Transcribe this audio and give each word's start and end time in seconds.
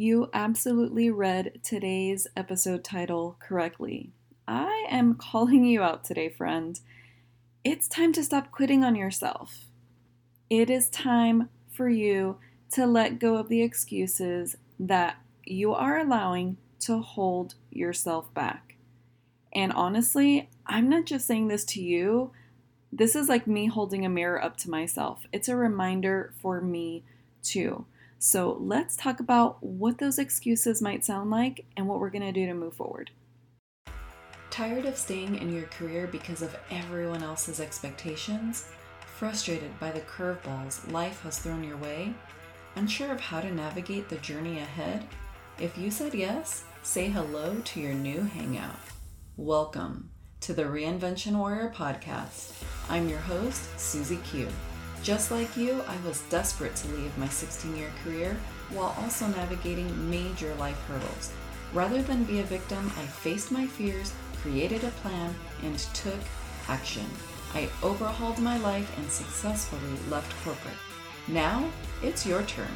You 0.00 0.30
absolutely 0.32 1.10
read 1.10 1.58
today's 1.64 2.28
episode 2.36 2.84
title 2.84 3.34
correctly. 3.40 4.12
I 4.46 4.86
am 4.88 5.16
calling 5.16 5.64
you 5.64 5.82
out 5.82 6.04
today, 6.04 6.28
friend. 6.28 6.78
It's 7.64 7.88
time 7.88 8.12
to 8.12 8.22
stop 8.22 8.52
quitting 8.52 8.84
on 8.84 8.94
yourself. 8.94 9.64
It 10.48 10.70
is 10.70 10.88
time 10.88 11.48
for 11.68 11.88
you 11.88 12.36
to 12.74 12.86
let 12.86 13.18
go 13.18 13.34
of 13.34 13.48
the 13.48 13.60
excuses 13.60 14.56
that 14.78 15.16
you 15.44 15.74
are 15.74 15.98
allowing 15.98 16.58
to 16.82 17.00
hold 17.00 17.56
yourself 17.68 18.32
back. 18.34 18.76
And 19.52 19.72
honestly, 19.72 20.48
I'm 20.64 20.88
not 20.88 21.06
just 21.06 21.26
saying 21.26 21.48
this 21.48 21.64
to 21.64 21.82
you, 21.82 22.30
this 22.92 23.16
is 23.16 23.28
like 23.28 23.48
me 23.48 23.66
holding 23.66 24.06
a 24.06 24.08
mirror 24.08 24.40
up 24.40 24.58
to 24.58 24.70
myself. 24.70 25.26
It's 25.32 25.48
a 25.48 25.56
reminder 25.56 26.34
for 26.40 26.60
me 26.60 27.02
too. 27.42 27.84
So 28.20 28.56
let's 28.60 28.96
talk 28.96 29.20
about 29.20 29.62
what 29.62 29.98
those 29.98 30.18
excuses 30.18 30.82
might 30.82 31.04
sound 31.04 31.30
like 31.30 31.66
and 31.76 31.86
what 31.86 32.00
we're 32.00 32.10
going 32.10 32.22
to 32.22 32.32
do 32.32 32.46
to 32.46 32.54
move 32.54 32.74
forward. 32.74 33.12
Tired 34.50 34.86
of 34.86 34.96
staying 34.96 35.36
in 35.36 35.54
your 35.54 35.66
career 35.66 36.08
because 36.08 36.42
of 36.42 36.56
everyone 36.68 37.22
else's 37.22 37.60
expectations? 37.60 38.68
Frustrated 39.06 39.78
by 39.78 39.92
the 39.92 40.00
curveballs 40.00 40.90
life 40.90 41.22
has 41.22 41.38
thrown 41.38 41.62
your 41.62 41.76
way? 41.76 42.12
Unsure 42.74 43.12
of 43.12 43.20
how 43.20 43.40
to 43.40 43.54
navigate 43.54 44.08
the 44.08 44.16
journey 44.16 44.58
ahead? 44.58 45.04
If 45.60 45.78
you 45.78 45.90
said 45.92 46.12
yes, 46.12 46.64
say 46.82 47.08
hello 47.08 47.60
to 47.60 47.80
your 47.80 47.94
new 47.94 48.22
hangout. 48.22 48.80
Welcome 49.36 50.10
to 50.40 50.52
the 50.52 50.64
Reinvention 50.64 51.36
Warrior 51.36 51.72
podcast. 51.74 52.64
I'm 52.88 53.08
your 53.08 53.20
host, 53.20 53.78
Susie 53.78 54.18
Q. 54.24 54.48
Just 55.02 55.30
like 55.30 55.56
you, 55.56 55.82
I 55.88 55.96
was 56.06 56.22
desperate 56.28 56.76
to 56.76 56.88
leave 56.88 57.16
my 57.16 57.28
16 57.28 57.76
year 57.76 57.90
career 58.04 58.36
while 58.70 58.94
also 59.00 59.26
navigating 59.28 60.10
major 60.10 60.54
life 60.56 60.78
hurdles. 60.88 61.32
Rather 61.72 62.02
than 62.02 62.24
be 62.24 62.40
a 62.40 62.44
victim, 62.44 62.90
I 62.96 63.06
faced 63.06 63.52
my 63.52 63.66
fears, 63.66 64.12
created 64.42 64.84
a 64.84 64.90
plan, 65.02 65.34
and 65.62 65.78
took 65.94 66.18
action. 66.68 67.06
I 67.54 67.68
overhauled 67.82 68.38
my 68.38 68.58
life 68.58 68.90
and 68.98 69.10
successfully 69.10 70.10
left 70.10 70.32
corporate. 70.44 70.74
Now, 71.26 71.68
it's 72.02 72.26
your 72.26 72.42
turn. 72.42 72.70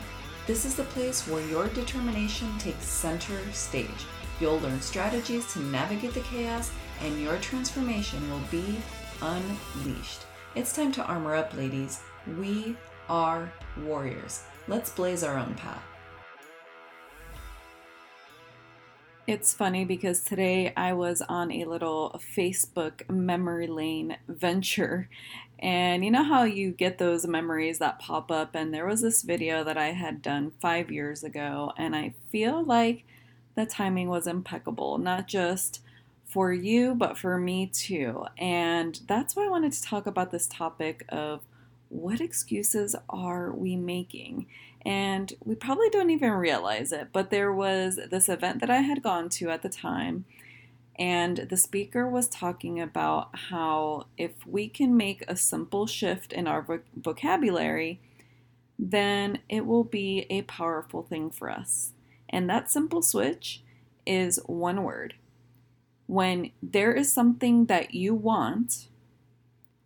This 0.47 0.65
is 0.65 0.75
the 0.75 0.85
place 0.85 1.27
where 1.29 1.47
your 1.47 1.69
determination 1.69 2.59
takes 2.59 2.85
center 2.85 3.39
stage. 3.53 4.07
You'll 4.41 4.59
learn 4.61 4.81
strategies 4.81 5.53
to 5.53 5.61
navigate 5.61 6.15
the 6.15 6.21
chaos, 6.21 6.73
and 7.03 7.21
your 7.21 7.37
transformation 7.39 8.29
will 8.31 8.43
be 8.51 8.77
unleashed. 9.21 10.27
It's 10.55 10.75
time 10.75 10.93
to 10.93 11.05
armor 11.05 11.35
up, 11.35 11.55
ladies. 11.55 12.01
We 12.27 12.77
are 13.09 13.53
warriors. 13.85 14.45
Let's 14.69 14.91
blaze 14.91 15.25
our 15.25 15.37
own 15.37 15.55
path. 15.55 15.83
It's 19.27 19.53
funny 19.53 19.85
because 19.85 20.23
today 20.23 20.73
I 20.77 20.93
was 20.93 21.23
on 21.23 21.53
a 21.53 21.65
little 21.65 22.21
Facebook 22.37 23.09
memory 23.09 23.67
lane 23.67 24.17
venture. 24.29 25.09
And 25.59 26.05
you 26.05 26.11
know 26.11 26.25
how 26.25 26.43
you 26.43 26.73
get 26.73 26.99
those 26.99 27.27
memories 27.27 27.79
that 27.79 28.01
pop 28.01 28.31
up? 28.31 28.55
And 28.55 28.75
there 28.75 28.87
was 28.87 29.01
this 29.01 29.23
video 29.23 29.63
that 29.65 29.79
I 29.79 29.93
had 29.93 30.23
done 30.23 30.53
five 30.61 30.91
years 30.91 31.23
ago, 31.23 31.73
and 31.77 31.95
I 31.95 32.15
feel 32.31 32.65
like 32.65 33.05
the 33.55 33.65
timing 33.65 34.09
was 34.09 34.27
impeccable, 34.27 34.99
not 34.99 35.29
just 35.29 35.81
for 36.27 36.53
you, 36.53 36.95
but 36.95 37.17
for 37.17 37.39
me 37.39 37.67
too. 37.67 38.25
And 38.39 38.99
that's 39.07 39.37
why 39.37 39.45
I 39.45 39.51
wanted 39.51 39.73
to 39.73 39.83
talk 39.83 40.07
about 40.07 40.33
this 40.33 40.49
topic 40.49 41.05
of 41.11 41.43
what 41.93 42.21
excuses 42.21 42.97
are 43.11 43.53
we 43.53 43.77
making? 43.77 44.47
And 44.85 45.33
we 45.45 45.55
probably 45.55 45.91
don't 45.91 46.11
even 46.11 46.33
realize 46.33 46.91
it, 46.91 47.09
but 47.13 47.31
there 47.31 47.53
was 47.53 48.01
this 48.11 48.29
event 48.29 48.61
that 48.61 48.71
I 48.71 48.79
had 48.79 49.03
gone 49.03 49.29
to 49.31 49.51
at 49.51 49.63
the 49.63 49.69
time, 49.69 50.25
and 50.99 51.47
the 51.51 51.57
speaker 51.57 52.09
was 52.09 52.29
talking 52.29 52.81
about 52.81 53.37
how 53.51 54.07
if 54.17 54.47
we 54.47 54.69
can 54.69 54.97
make 54.97 55.23
a 55.29 55.37
simple 55.37 55.87
shift 55.87 56.33
in 56.33 56.47
our 56.47 56.63
voc- 56.63 56.81
vocabulary, 56.97 58.01
then 58.79 59.39
it 59.49 59.67
will 59.67 59.85
be 59.85 60.27
a 60.31 60.43
powerful 60.43 61.03
thing 61.03 61.31
for 61.31 61.51
us. 61.51 61.93
And 62.29 62.49
that 62.49 62.71
simple 62.71 63.03
switch 63.03 63.63
is 64.07 64.41
one 64.47 64.83
word. 64.83 65.15
When 66.07 66.51
there 66.63 66.93
is 66.93 67.13
something 67.13 67.67
that 67.67 67.95
you 67.95 68.15
want, 68.15 68.89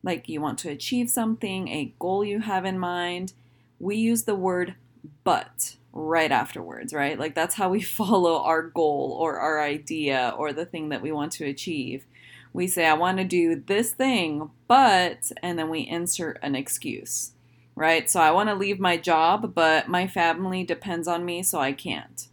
like 0.07 0.29
you 0.29 0.41
want 0.41 0.59
to 0.61 0.71
achieve 0.71 1.11
something, 1.11 1.69
a 1.69 1.93
goal 1.99 2.25
you 2.25 2.41
have 2.41 2.65
in 2.65 2.79
mind, 2.79 3.33
we 3.81 3.97
use 3.97 4.23
the 4.23 4.37
word 4.37 4.77
but 5.25 5.77
right 5.93 6.31
afterwards, 6.31 6.95
right? 6.95 7.19
Like 7.19 7.35
that's 7.35 7.57
how 7.57 7.69
we 7.69 7.83
follow 8.01 8.43
our 8.43 8.63
goal 8.63 9.17
or 9.21 9.39
our 9.39 9.61
idea 9.61 10.33
or 10.39 10.53
the 10.53 10.65
thing 10.65 10.91
that 10.91 11.03
we 11.03 11.13
want 11.13 11.33
to 11.33 11.45
achieve. 11.45 12.07
We 12.53 12.69
say, 12.69 12.87
I 12.87 12.95
want 12.95 13.19
to 13.19 13.25
do 13.25 13.63
this 13.67 13.93
thing, 13.93 14.51
but, 14.69 15.31
and 15.43 15.59
then 15.59 15.69
we 15.69 15.81
insert 15.81 16.39
an 16.41 16.55
excuse, 16.55 17.33
right? 17.75 18.09
So 18.09 18.21
I 18.21 18.31
want 18.31 18.49
to 18.49 18.55
leave 18.55 18.81
my 18.81 18.97
job, 18.97 19.55
but 19.55 19.89
my 19.89 20.07
family 20.07 20.65
depends 20.65 21.07
on 21.07 21.25
me, 21.25 21.43
so 21.43 21.59
I 21.59 21.73
can't. 21.73 22.29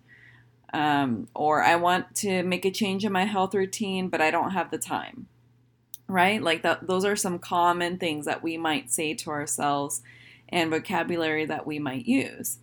Um, 0.72 1.28
or 1.36 1.62
I 1.62 1.76
want 1.76 2.16
to 2.18 2.42
make 2.44 2.64
a 2.64 2.72
change 2.72 3.04
in 3.04 3.12
my 3.12 3.26
health 3.26 3.54
routine, 3.54 4.08
but 4.08 4.22
I 4.22 4.32
don't 4.32 4.52
have 4.52 4.72
the 4.72 4.78
time, 4.78 5.28
right? 6.14 6.42
Like 6.42 6.62
that, 6.62 6.88
those 6.88 7.06
are 7.06 7.16
some 7.16 7.40
common 7.40 7.98
things 7.98 8.26
that 8.26 8.44
we 8.44 8.58
might 8.58 8.92
say 8.92 9.14
to 9.16 9.30
ourselves 9.30 10.02
and 10.50 10.70
vocabulary 10.70 11.46
that 11.46 11.66
we 11.66 11.80
might 11.80 12.06
use. 12.06 12.60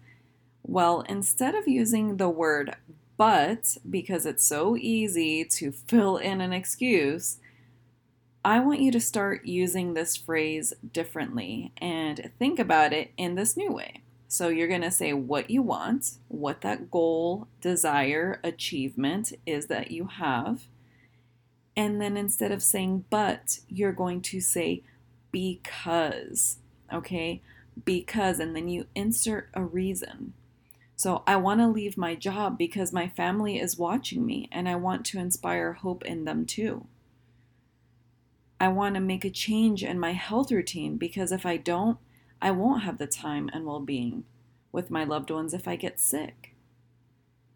Well, 0.63 1.01
instead 1.09 1.55
of 1.55 1.67
using 1.67 2.17
the 2.17 2.29
word 2.29 2.77
but 3.21 3.77
because 3.91 4.25
it's 4.25 4.47
so 4.47 4.79
easy 4.79 5.45
to 5.45 5.73
fill 5.73 6.17
in 6.17 6.41
an 6.41 6.55
excuse, 6.55 7.37
I 8.43 8.61
want 8.61 8.81
you 8.81 8.91
to 8.93 9.01
start 9.01 9.45
using 9.45 9.93
this 9.93 10.17
phrase 10.17 10.73
differently 10.95 11.73
and 11.77 12.31
think 12.39 12.59
about 12.59 12.95
it 12.95 13.11
in 13.19 13.35
this 13.35 13.59
new 13.59 13.73
way. 13.73 14.01
So 14.27 14.49
you're 14.49 14.69
going 14.69 14.81
to 14.81 14.91
say 14.91 15.13
what 15.13 15.51
you 15.51 15.61
want, 15.61 16.13
what 16.29 16.63
that 16.63 16.91
goal, 16.91 17.47
desire, 17.61 18.41
achievement 18.43 19.35
is 19.45 19.67
that 19.67 19.91
you 19.91 20.07
have. 20.07 20.63
And 21.81 21.99
then 21.99 22.19
instead 22.19 22.53
of 22.53 22.63
saying 22.63 23.07
but, 23.09 23.61
you're 23.67 23.91
going 23.91 24.21
to 24.21 24.39
say 24.39 24.83
because. 25.33 26.59
Okay? 26.93 27.41
Because, 27.87 28.39
and 28.39 28.55
then 28.55 28.69
you 28.69 28.85
insert 28.95 29.49
a 29.55 29.65
reason. 29.65 30.35
So 30.95 31.23
I 31.27 31.37
want 31.37 31.61
to 31.61 31.67
leave 31.67 31.97
my 31.97 32.15
job 32.15 32.59
because 32.59 32.93
my 32.93 33.09
family 33.09 33.59
is 33.59 33.79
watching 33.79 34.27
me 34.27 34.47
and 34.53 34.69
I 34.69 34.77
want 34.77 35.07
to 35.07 35.19
inspire 35.19 35.73
hope 35.73 36.05
in 36.05 36.27
them 36.27 36.45
too. 36.45 36.85
I 38.61 38.69
want 38.69 38.95
to 38.97 39.01
make 39.01 39.25
a 39.25 39.31
change 39.31 39.83
in 39.83 39.99
my 39.99 40.13
health 40.13 40.53
routine 40.53 40.99
because 40.99 41.33
if 41.33 41.47
I 41.47 41.57
don't, 41.57 41.97
I 42.43 42.51
won't 42.51 42.83
have 42.83 42.99
the 42.99 43.07
time 43.07 43.49
and 43.55 43.65
well 43.65 43.81
being 43.81 44.25
with 44.71 44.91
my 44.91 45.05
loved 45.05 45.31
ones 45.31 45.55
if 45.55 45.67
I 45.67 45.77
get 45.77 45.99
sick. 45.99 46.55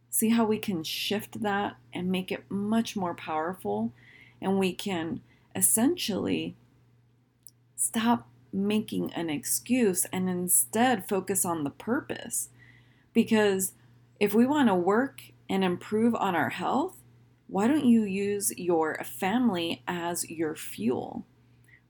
See 0.08 0.30
how 0.30 0.46
we 0.46 0.56
can 0.56 0.82
shift 0.82 1.42
that 1.42 1.76
and 1.92 2.10
make 2.10 2.32
it 2.32 2.50
much 2.50 2.96
more 2.96 3.12
powerful, 3.12 3.92
and 4.44 4.58
we 4.58 4.72
can 4.72 5.20
essentially 5.56 6.54
stop 7.74 8.28
making 8.52 9.12
an 9.14 9.30
excuse 9.30 10.04
and 10.12 10.28
instead 10.28 11.08
focus 11.08 11.44
on 11.44 11.64
the 11.64 11.70
purpose. 11.70 12.50
Because 13.12 13.72
if 14.20 14.34
we 14.34 14.46
want 14.46 14.68
to 14.68 14.74
work 14.74 15.22
and 15.48 15.64
improve 15.64 16.14
on 16.14 16.36
our 16.36 16.50
health, 16.50 16.96
why 17.48 17.66
don't 17.66 17.84
you 17.84 18.04
use 18.04 18.52
your 18.56 19.02
family 19.02 19.82
as 19.88 20.30
your 20.30 20.54
fuel? 20.54 21.24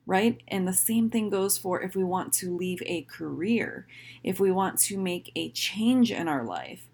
Right? 0.06 0.40
And 0.48 0.68
the 0.68 0.72
same 0.72 1.10
thing 1.10 1.30
goes 1.30 1.58
for 1.58 1.80
if 1.82 1.96
we 1.96 2.04
want 2.04 2.32
to 2.34 2.56
leave 2.56 2.82
a 2.86 3.02
career, 3.02 3.86
if 4.22 4.38
we 4.38 4.52
want 4.52 4.78
to 4.80 4.98
make 4.98 5.32
a 5.34 5.50
change 5.50 6.12
in 6.12 6.28
our 6.28 6.44
life. 6.44 6.86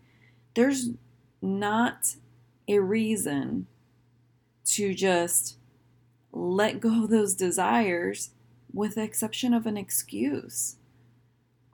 There's 0.54 0.90
not 1.42 2.16
a 2.68 2.78
reason 2.78 3.66
to 4.74 4.94
just 4.94 5.56
let 6.32 6.80
go 6.80 7.04
of 7.04 7.10
those 7.10 7.34
desires 7.34 8.30
with 8.72 8.94
the 8.94 9.02
exception 9.02 9.52
of 9.52 9.66
an 9.66 9.76
excuse. 9.76 10.76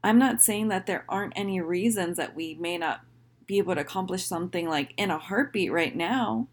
I'm 0.03 0.19
not 0.19 0.41
saying 0.41 0.69
that 0.69 0.87
there 0.87 1.05
aren't 1.09 1.33
any 1.37 1.61
reasons 1.61 2.17
that 2.17 2.37
we 2.37 2.55
may 2.55 2.79
not 2.79 3.01
be 3.47 3.59
able 3.59 3.75
to 3.75 3.81
accomplish 3.81 4.25
something 4.25 4.69
like 4.69 4.95
in 4.97 5.11
a 5.11 5.19
heartbeat 5.19 5.73
right 5.73 5.95
now, 5.95 6.49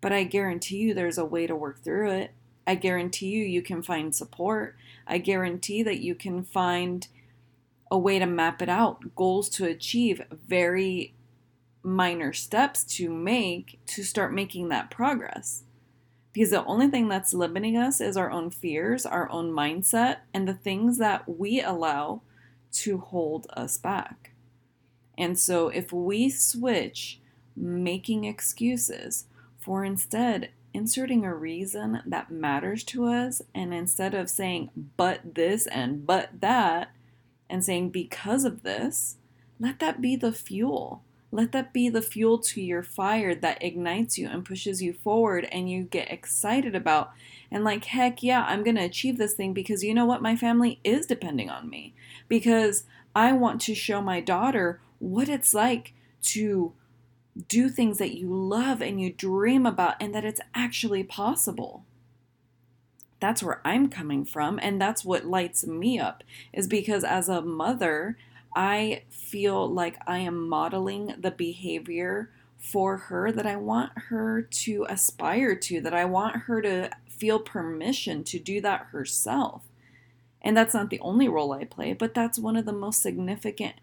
but 0.00 0.12
I 0.12 0.24
guarantee 0.24 0.78
you 0.78 0.94
there's 0.94 1.18
a 1.18 1.24
way 1.24 1.46
to 1.46 1.56
work 1.56 1.82
through 1.82 2.10
it. 2.10 2.32
I 2.66 2.74
guarantee 2.74 3.28
you 3.28 3.44
you 3.44 3.62
can 3.62 3.82
find 3.82 4.14
support. 4.14 4.76
I 5.06 5.18
guarantee 5.18 5.82
that 5.82 6.00
you 6.00 6.14
can 6.14 6.42
find 6.42 7.06
a 7.90 7.98
way 7.98 8.18
to 8.18 8.26
map 8.26 8.60
it 8.60 8.68
out, 8.68 9.14
goals 9.14 9.48
to 9.50 9.66
achieve, 9.66 10.22
very 10.30 11.14
minor 11.82 12.32
steps 12.32 12.82
to 12.82 13.08
make 13.08 13.78
to 13.86 14.02
start 14.02 14.34
making 14.34 14.68
that 14.68 14.90
progress. 14.90 15.62
Because 16.36 16.50
the 16.50 16.66
only 16.66 16.88
thing 16.88 17.08
that's 17.08 17.32
limiting 17.32 17.78
us 17.78 17.98
is 17.98 18.14
our 18.14 18.30
own 18.30 18.50
fears, 18.50 19.06
our 19.06 19.26
own 19.30 19.50
mindset, 19.52 20.18
and 20.34 20.46
the 20.46 20.52
things 20.52 20.98
that 20.98 21.26
we 21.26 21.62
allow 21.62 22.20
to 22.72 22.98
hold 22.98 23.46
us 23.56 23.78
back. 23.78 24.32
And 25.16 25.38
so 25.38 25.68
if 25.68 25.94
we 25.94 26.28
switch 26.28 27.20
making 27.56 28.24
excuses 28.24 29.24
for 29.58 29.82
instead 29.82 30.50
inserting 30.74 31.24
a 31.24 31.34
reason 31.34 32.02
that 32.04 32.30
matters 32.30 32.84
to 32.84 33.06
us, 33.06 33.40
and 33.54 33.72
instead 33.72 34.12
of 34.12 34.28
saying, 34.28 34.68
but 34.98 35.36
this 35.36 35.66
and 35.68 36.06
but 36.06 36.42
that, 36.42 36.90
and 37.48 37.64
saying, 37.64 37.88
because 37.88 38.44
of 38.44 38.62
this, 38.62 39.16
let 39.58 39.78
that 39.78 40.02
be 40.02 40.16
the 40.16 40.32
fuel. 40.32 41.02
Let 41.32 41.52
that 41.52 41.72
be 41.72 41.88
the 41.88 42.02
fuel 42.02 42.38
to 42.38 42.62
your 42.62 42.82
fire 42.82 43.34
that 43.34 43.62
ignites 43.62 44.16
you 44.16 44.28
and 44.28 44.44
pushes 44.44 44.82
you 44.82 44.92
forward, 44.92 45.48
and 45.50 45.70
you 45.70 45.82
get 45.82 46.10
excited 46.10 46.74
about. 46.74 47.12
And, 47.50 47.64
like, 47.64 47.84
heck 47.86 48.22
yeah, 48.22 48.44
I'm 48.48 48.62
going 48.62 48.76
to 48.76 48.84
achieve 48.84 49.18
this 49.18 49.34
thing 49.34 49.52
because 49.52 49.84
you 49.84 49.92
know 49.94 50.06
what? 50.06 50.22
My 50.22 50.36
family 50.36 50.80
is 50.84 51.06
depending 51.06 51.50
on 51.50 51.68
me. 51.68 51.94
Because 52.28 52.84
I 53.14 53.32
want 53.32 53.60
to 53.62 53.74
show 53.74 54.00
my 54.00 54.20
daughter 54.20 54.80
what 54.98 55.28
it's 55.28 55.54
like 55.54 55.94
to 56.22 56.72
do 57.48 57.68
things 57.68 57.98
that 57.98 58.16
you 58.16 58.32
love 58.32 58.80
and 58.80 59.00
you 59.00 59.12
dream 59.12 59.66
about 59.66 59.94
and 60.00 60.14
that 60.14 60.24
it's 60.24 60.40
actually 60.54 61.02
possible. 61.02 61.84
That's 63.20 63.42
where 63.42 63.60
I'm 63.64 63.88
coming 63.88 64.24
from 64.24 64.58
and 64.62 64.80
that's 64.80 65.04
what 65.04 65.24
lights 65.24 65.66
me 65.66 65.98
up 65.98 66.22
is 66.52 66.66
because 66.66 67.04
as 67.04 67.28
a 67.28 67.42
mother, 67.42 68.16
I 68.56 69.02
feel 69.10 69.68
like 69.68 69.98
I 70.06 70.18
am 70.18 70.48
modeling 70.48 71.14
the 71.18 71.30
behavior 71.30 72.30
for 72.56 72.96
her 72.96 73.30
that 73.30 73.46
I 73.46 73.56
want 73.56 73.92
her 74.08 74.40
to 74.40 74.86
aspire 74.88 75.54
to, 75.54 75.80
that 75.82 75.92
I 75.92 76.06
want 76.06 76.36
her 76.44 76.62
to 76.62 76.90
feel 77.06 77.38
permission 77.38 78.24
to 78.24 78.38
do 78.38 78.62
that 78.62 78.86
herself. 78.92 79.64
And 80.40 80.56
that's 80.56 80.72
not 80.72 80.88
the 80.88 81.00
only 81.00 81.28
role 81.28 81.52
I 81.52 81.64
play, 81.64 81.92
but 81.92 82.14
that's 82.14 82.38
one 82.38 82.56
of 82.56 82.64
the 82.64 82.72
most 82.72 83.02
significant 83.02 83.74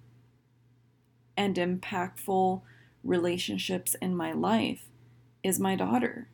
and 1.37 1.55
impactful 1.55 2.61
relationships 3.03 3.95
in 4.01 4.15
my 4.15 4.31
life 4.31 4.85
is 5.43 5.59
my 5.59 5.75
daughter. 5.75 6.29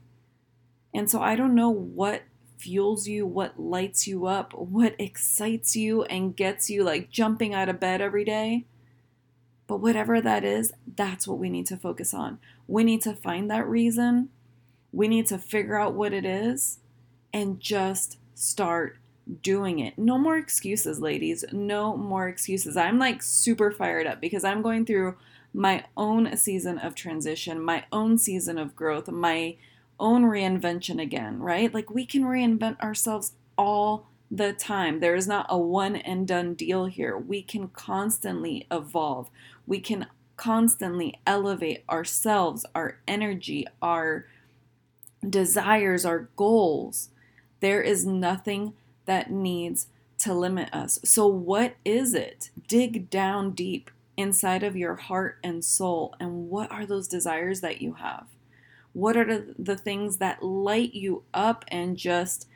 And 0.93 1.09
so 1.09 1.21
I 1.21 1.35
don't 1.35 1.55
know 1.55 1.69
what 1.69 2.23
fuels 2.59 3.07
you, 3.07 3.25
what 3.25 3.59
lights 3.59 4.07
you 4.07 4.25
up, 4.25 4.53
what 4.53 4.95
excites 4.99 5.75
you 5.75 6.03
and 6.03 6.35
gets 6.35 6.69
you 6.69 6.83
like 6.83 7.09
jumping 7.09 7.53
out 7.53 7.69
of 7.69 7.79
bed 7.79 8.01
every 8.01 8.25
day. 8.25 8.65
But 9.65 9.77
whatever 9.77 10.19
that 10.19 10.43
is, 10.43 10.73
that's 10.95 11.27
what 11.27 11.39
we 11.39 11.49
need 11.49 11.67
to 11.67 11.77
focus 11.77 12.13
on. 12.13 12.39
We 12.67 12.83
need 12.83 13.01
to 13.03 13.13
find 13.13 13.49
that 13.49 13.67
reason. 13.67 14.29
We 14.91 15.07
need 15.07 15.27
to 15.27 15.37
figure 15.37 15.79
out 15.79 15.93
what 15.93 16.13
it 16.13 16.25
is 16.25 16.79
and 17.31 17.59
just 17.59 18.17
start 18.33 18.97
doing 19.41 19.79
it. 19.79 19.97
No 19.97 20.17
more 20.17 20.37
excuses, 20.37 20.99
ladies. 20.99 21.45
No 21.51 21.95
more 21.95 22.27
excuses. 22.27 22.75
I'm 22.75 22.97
like 22.97 23.21
super 23.21 23.71
fired 23.71 24.07
up 24.07 24.19
because 24.19 24.43
I'm 24.43 24.61
going 24.61 24.85
through 24.85 25.15
my 25.53 25.85
own 25.95 26.35
season 26.37 26.77
of 26.79 26.95
transition, 26.95 27.63
my 27.63 27.85
own 27.91 28.17
season 28.17 28.57
of 28.57 28.75
growth, 28.75 29.07
my 29.09 29.55
own 29.99 30.23
reinvention 30.23 31.01
again, 31.01 31.39
right? 31.39 31.73
Like 31.73 31.89
we 31.89 32.05
can 32.05 32.23
reinvent 32.23 32.79
ourselves 32.81 33.33
all 33.57 34.07
the 34.31 34.53
time. 34.53 34.99
There 34.99 35.15
is 35.15 35.27
not 35.27 35.47
a 35.49 35.57
one 35.57 35.95
and 35.95 36.27
done 36.27 36.53
deal 36.53 36.85
here. 36.85 37.17
We 37.17 37.41
can 37.41 37.69
constantly 37.69 38.67
evolve. 38.71 39.29
We 39.65 39.79
can 39.79 40.07
constantly 40.37 41.19
elevate 41.27 41.83
ourselves, 41.89 42.65
our 42.73 42.99
energy, 43.07 43.65
our 43.81 44.25
desires, 45.27 46.05
our 46.05 46.29
goals. 46.35 47.09
There 47.59 47.81
is 47.81 48.05
nothing 48.05 48.73
that 49.05 49.31
needs 49.31 49.87
to 50.19 50.33
limit 50.33 50.73
us. 50.73 50.99
So, 51.03 51.27
what 51.27 51.75
is 51.83 52.13
it? 52.13 52.51
Dig 52.67 53.09
down 53.09 53.51
deep 53.51 53.89
inside 54.15 54.63
of 54.63 54.75
your 54.75 54.95
heart 54.95 55.39
and 55.43 55.63
soul. 55.63 56.15
And 56.19 56.49
what 56.49 56.71
are 56.71 56.85
those 56.85 57.07
desires 57.07 57.61
that 57.61 57.81
you 57.81 57.93
have? 57.93 58.27
What 58.99 59.15
are 59.15 59.45
the 59.57 59.77
things 59.77 60.17
that 60.17 60.43
light 60.43 60.93
you 60.93 61.23
up 61.33 61.63
and 61.69 61.95
just 61.95 62.49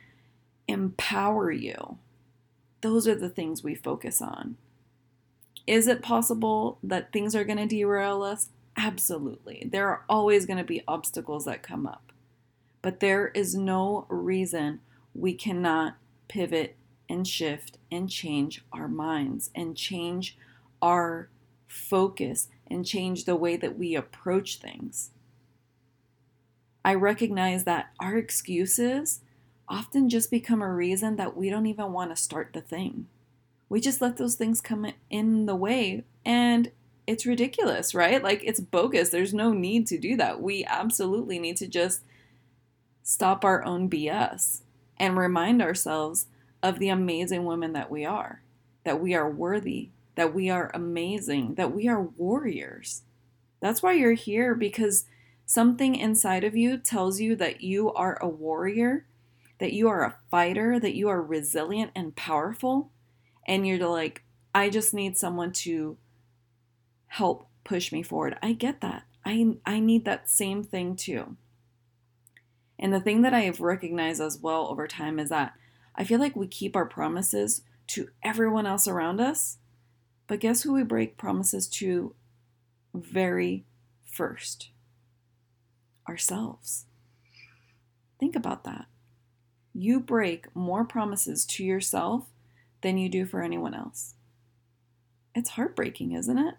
empower 0.68 1.52
you? 1.52 2.00
Those 2.82 3.08
are 3.08 3.16
the 3.16 3.30
things 3.30 3.64
we 3.64 3.76
focus 3.76 4.22
on. 4.22 4.58
Is 5.66 5.88
it 5.88 6.02
possible 6.02 6.80
that 6.84 7.14
things 7.14 7.34
are 7.34 7.46
going 7.46 7.60
to 7.60 7.66
derail 7.66 8.24
us? 8.24 8.50
Absolutely. 8.76 9.70
There 9.72 9.88
are 9.88 10.04
always 10.10 10.46
going 10.46 10.58
to 10.58 10.66
be 10.66 10.84
obstacles 10.86 11.46
that 11.46 11.64
come 11.64 11.88
up. 11.88 12.12
But 12.82 13.00
there 13.00 13.30
is 13.30 13.56
no 13.56 14.06
reason 14.10 14.82
we 15.16 15.34
cannot 15.36 15.96
pivot 16.28 16.76
and 17.08 17.26
shift 17.26 17.78
and 17.90 18.10
change 18.10 18.66
our 18.74 18.90
minds 18.90 19.50
and 19.56 19.78
change 19.78 20.38
our 20.82 21.30
focus, 21.70 22.50
and 22.68 22.86
change 22.86 23.24
the 23.24 23.38
way 23.38 23.56
that 23.56 23.78
we 23.78 23.96
approach 23.96 24.58
things. 24.58 25.12
I 26.86 26.96
recognize 26.96 27.64
that 27.64 27.92
our 28.00 28.18
excuses 28.18 29.22
often 29.70 30.10
just 30.10 30.30
become 30.30 30.62
a 30.62 30.72
reason 30.72 31.16
that 31.16 31.38
we 31.38 31.50
don't 31.50 31.66
even 31.66 31.94
want 31.94 32.12
to 32.12 32.22
start 32.22 32.52
the 32.54 32.62
thing. 32.62 33.08
We 33.70 33.80
just 33.80 34.02
let 34.02 34.18
those 34.18 34.36
things 34.36 34.62
come 34.62 34.92
in 35.10 35.46
the 35.46 35.56
way, 35.56 36.04
and 36.26 36.72
it's 37.08 37.26
ridiculous, 37.26 37.96
right? 37.96 38.22
Like 38.22 38.44
it's 38.44 38.60
bogus. 38.60 39.10
There's 39.10 39.34
no 39.34 39.52
need 39.52 39.88
to 39.88 39.98
do 39.98 40.16
that. 40.18 40.42
We 40.42 40.66
absolutely 40.66 41.40
need 41.40 41.58
to 41.58 41.68
just 41.68 42.02
stop 43.02 43.44
our 43.44 43.64
own 43.64 43.90
BS 43.90 44.62
and 44.98 45.18
remind 45.18 45.62
ourselves 45.62 46.28
of 46.62 46.80
the 46.80 46.90
amazing 46.90 47.46
women 47.46 47.74
that 47.74 47.92
we 47.92 48.06
are, 48.06 48.42
that 48.84 49.02
we 49.02 49.14
are 49.14 49.30
worthy, 49.30 49.90
that 50.16 50.34
we 50.34 50.50
are 50.50 50.72
amazing, 50.74 51.56
that 51.56 51.74
we 51.74 51.88
are 51.88 52.02
warriors. 52.02 53.02
That's 53.60 53.82
why 53.82 53.94
you're 53.94 54.14
here 54.14 54.56
because 54.56 55.06
something 55.54 55.96
inside 55.96 56.44
of 56.44 56.56
you 56.56 56.78
tells 56.78 57.20
you 57.20 57.36
that 57.36 57.62
you 57.62 57.92
are 57.94 58.18
a 58.22 58.28
warrior, 58.28 59.06
that 59.60 59.74
you 59.74 59.88
are 59.88 60.04
a 60.04 60.16
fighter, 60.30 60.80
that 60.80 60.96
you 60.96 61.10
are 61.10 61.22
resilient 61.22 61.92
and 61.96 62.16
powerful. 62.16 62.92
And 63.48 63.68
you're 63.68 63.88
like, 63.88 64.24
I 64.56 64.70
just 64.70 64.94
need 64.94 65.18
someone 65.18 65.52
to 65.54 65.98
help 67.08 67.48
push 67.64 67.92
me 67.92 68.04
forward. 68.04 68.38
I 68.42 68.54
get 68.54 68.82
that. 68.82 69.04
I, 69.26 69.58
I 69.66 69.80
need 69.80 70.06
that 70.06 70.30
same 70.30 70.64
thing 70.64 70.96
too. 70.96 71.38
And 72.80 72.94
the 72.94 73.00
thing 73.00 73.22
that 73.22 73.34
I 73.34 73.42
have 73.42 73.62
recognized 73.62 74.22
as 74.22 74.40
well 74.40 74.68
over 74.68 74.88
time 74.88 75.20
is 75.20 75.30
that 75.30 75.54
I 75.96 76.04
feel 76.04 76.20
like 76.20 76.36
we 76.36 76.48
keep 76.48 76.76
our 76.76 76.86
promises 76.86 77.62
to 77.88 78.10
everyone 78.24 78.66
else 78.66 78.88
around 78.88 79.22
us 79.22 79.58
but 80.28 80.40
guess 80.40 80.64
who 80.64 80.74
we 80.74 80.84
break 80.84 81.18
promises 81.18 81.68
to 81.68 82.16
very 82.94 83.66
first? 84.06 84.70
Ourselves. 86.08 86.86
Think 88.20 88.36
about 88.36 88.64
that. 88.64 88.86
You 89.74 90.00
break 90.00 90.54
more 90.56 90.86
promises 90.86 91.46
to 91.46 91.64
yourself 91.64 92.28
than 92.82 92.98
you 92.98 93.10
do 93.10 93.26
for 93.26 93.42
anyone 93.42 93.74
else. 93.74 94.14
It's 95.34 95.52
heartbreaking, 95.52 96.12
isn't 96.12 96.38
it? 96.38 96.56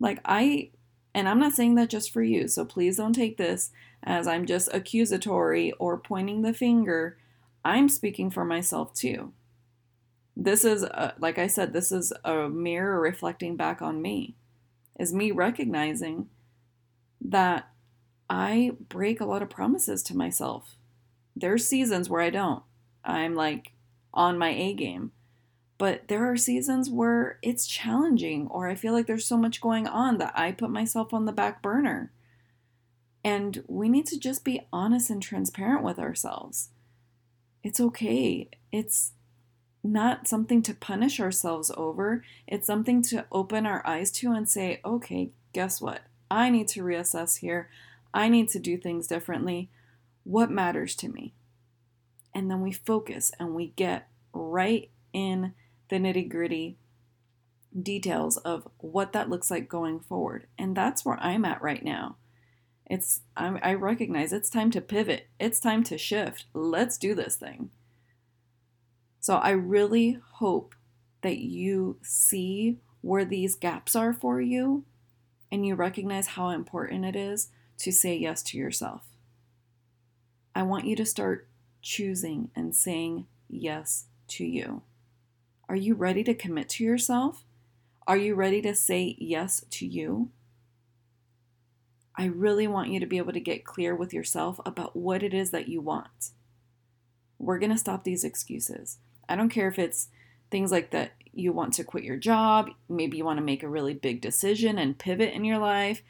Like, 0.00 0.20
I, 0.24 0.70
and 1.14 1.28
I'm 1.28 1.38
not 1.38 1.52
saying 1.52 1.74
that 1.74 1.90
just 1.90 2.12
for 2.12 2.22
you, 2.22 2.48
so 2.48 2.64
please 2.64 2.96
don't 2.96 3.12
take 3.12 3.36
this 3.36 3.70
as 4.02 4.26
I'm 4.26 4.46
just 4.46 4.72
accusatory 4.72 5.72
or 5.72 5.98
pointing 5.98 6.42
the 6.42 6.54
finger. 6.54 7.18
I'm 7.64 7.88
speaking 7.88 8.30
for 8.30 8.44
myself 8.44 8.94
too 8.94 9.32
this 10.36 10.64
is 10.64 10.82
a, 10.82 11.14
like 11.18 11.38
i 11.38 11.46
said 11.46 11.72
this 11.72 11.92
is 11.92 12.12
a 12.24 12.48
mirror 12.48 13.00
reflecting 13.00 13.56
back 13.56 13.82
on 13.82 14.00
me 14.00 14.34
is 14.98 15.12
me 15.12 15.30
recognizing 15.30 16.28
that 17.20 17.68
i 18.32 18.72
break 18.88 19.20
a 19.20 19.24
lot 19.24 19.42
of 19.42 19.50
promises 19.50 20.02
to 20.02 20.16
myself 20.16 20.76
there's 21.36 21.66
seasons 21.66 22.08
where 22.08 22.22
i 22.22 22.30
don't 22.30 22.62
i'm 23.04 23.34
like 23.34 23.72
on 24.14 24.38
my 24.38 24.50
a 24.50 24.72
game 24.72 25.12
but 25.78 26.06
there 26.08 26.30
are 26.30 26.36
seasons 26.36 26.88
where 26.88 27.38
it's 27.42 27.66
challenging 27.66 28.46
or 28.48 28.68
i 28.68 28.74
feel 28.74 28.92
like 28.92 29.06
there's 29.06 29.26
so 29.26 29.36
much 29.36 29.60
going 29.60 29.86
on 29.86 30.16
that 30.18 30.32
i 30.34 30.50
put 30.50 30.70
myself 30.70 31.12
on 31.12 31.26
the 31.26 31.32
back 31.32 31.60
burner 31.60 32.10
and 33.24 33.62
we 33.68 33.88
need 33.88 34.06
to 34.06 34.18
just 34.18 34.44
be 34.44 34.60
honest 34.72 35.10
and 35.10 35.22
transparent 35.22 35.84
with 35.84 35.98
ourselves 35.98 36.70
it's 37.62 37.80
okay 37.80 38.48
it's 38.72 39.12
not 39.84 40.28
something 40.28 40.62
to 40.62 40.74
punish 40.74 41.18
ourselves 41.18 41.70
over. 41.76 42.24
It's 42.46 42.66
something 42.66 43.02
to 43.02 43.26
open 43.32 43.66
our 43.66 43.84
eyes 43.86 44.10
to 44.12 44.32
and 44.32 44.48
say, 44.48 44.80
okay, 44.84 45.30
guess 45.52 45.80
what? 45.80 46.02
I 46.30 46.50
need 46.50 46.68
to 46.68 46.82
reassess 46.82 47.38
here. 47.38 47.68
I 48.14 48.28
need 48.28 48.48
to 48.50 48.58
do 48.58 48.76
things 48.76 49.06
differently. 49.06 49.70
What 50.24 50.50
matters 50.50 50.94
to 50.96 51.08
me? 51.08 51.34
And 52.34 52.50
then 52.50 52.60
we 52.60 52.72
focus 52.72 53.32
and 53.38 53.54
we 53.54 53.68
get 53.76 54.08
right 54.32 54.90
in 55.12 55.54
the 55.88 55.96
nitty 55.96 56.28
gritty 56.28 56.78
details 57.80 58.36
of 58.38 58.68
what 58.78 59.12
that 59.12 59.30
looks 59.30 59.50
like 59.50 59.68
going 59.68 60.00
forward. 60.00 60.46
And 60.58 60.76
that's 60.76 61.04
where 61.04 61.18
I'm 61.20 61.44
at 61.44 61.62
right 61.62 61.84
now. 61.84 62.16
It's 62.86 63.22
I 63.36 63.72
recognize 63.74 64.32
it's 64.32 64.50
time 64.50 64.70
to 64.72 64.80
pivot. 64.80 65.28
It's 65.40 65.60
time 65.60 65.82
to 65.84 65.96
shift. 65.96 66.46
Let's 66.52 66.98
do 66.98 67.14
this 67.14 67.36
thing. 67.36 67.70
So 69.20 69.36
I 69.36 69.50
really 69.50 70.18
hope 70.34 70.74
that 71.22 71.38
you 71.38 71.96
see 72.02 72.78
where 73.00 73.24
these 73.24 73.54
gaps 73.54 73.96
are 73.96 74.12
for 74.12 74.40
you 74.40 74.84
and 75.50 75.64
you 75.64 75.74
recognize 75.74 76.28
how 76.28 76.50
important 76.50 77.04
it 77.04 77.16
is 77.16 77.48
to 77.82 77.90
say 77.92 78.16
yes 78.16 78.42
to 78.44 78.56
yourself. 78.56 79.02
I 80.54 80.62
want 80.62 80.86
you 80.86 80.94
to 80.96 81.04
start 81.04 81.48
choosing 81.80 82.50
and 82.54 82.74
saying 82.74 83.26
yes 83.48 84.04
to 84.28 84.44
you. 84.44 84.82
Are 85.68 85.74
you 85.76 85.94
ready 85.94 86.22
to 86.24 86.34
commit 86.34 86.68
to 86.70 86.84
yourself? 86.84 87.44
Are 88.06 88.16
you 88.16 88.36
ready 88.36 88.62
to 88.62 88.74
say 88.74 89.16
yes 89.18 89.64
to 89.70 89.86
you? 89.86 90.30
I 92.14 92.26
really 92.26 92.68
want 92.68 92.90
you 92.90 93.00
to 93.00 93.06
be 93.06 93.18
able 93.18 93.32
to 93.32 93.40
get 93.40 93.64
clear 93.64 93.96
with 93.96 94.12
yourself 94.12 94.60
about 94.64 94.94
what 94.94 95.24
it 95.24 95.34
is 95.34 95.50
that 95.50 95.68
you 95.68 95.80
want. 95.80 96.30
We're 97.38 97.58
going 97.58 97.72
to 97.72 97.78
stop 97.78 98.04
these 98.04 98.22
excuses. 98.22 98.98
I 99.28 99.34
don't 99.34 99.48
care 99.48 99.66
if 99.66 99.78
it's 99.78 100.08
things 100.50 100.70
like 100.70 100.90
that 100.90 101.12
you 101.32 101.52
want 101.52 101.72
to 101.74 101.84
quit 101.84 102.04
your 102.04 102.18
job, 102.18 102.70
maybe 102.88 103.16
you 103.16 103.24
want 103.24 103.38
to 103.38 103.44
make 103.44 103.62
a 103.62 103.68
really 103.68 103.94
big 103.94 104.20
decision 104.20 104.78
and 104.78 104.98
pivot 104.98 105.32
in 105.32 105.44
your 105.44 105.58
life. 105.58 106.02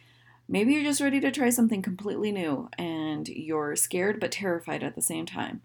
Maybe 0.53 0.75
you're 0.75 0.85
just 0.85 1.01
ready 1.01 1.19
to 1.21 1.31
try 1.31 1.49
something 1.49 1.81
completely 1.81 2.31
new 2.31 2.69
and 2.77 3.27
you're 3.27 3.75
scared 3.75 4.21
but 4.21 4.33
terrified 4.33 4.83
at 4.83 4.95
the 4.95 5.01
same 5.01 5.25
time. 5.25 5.63